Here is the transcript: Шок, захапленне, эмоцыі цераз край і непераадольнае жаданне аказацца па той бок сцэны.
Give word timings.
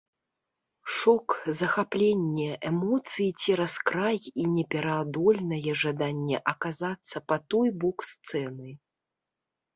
Шок, 0.99 1.29
захапленне, 1.59 2.47
эмоцыі 2.69 3.27
цераз 3.43 3.75
край 3.91 4.17
і 4.45 4.47
непераадольнае 4.55 5.71
жаданне 5.83 6.37
аказацца 6.55 7.17
па 7.29 7.37
той 7.55 7.67
бок 7.87 7.97
сцэны. 8.15 8.69